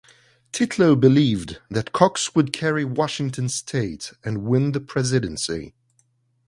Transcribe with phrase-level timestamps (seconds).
[0.51, 5.75] Titlow believed that Cox would carry Washington state and win the presidency.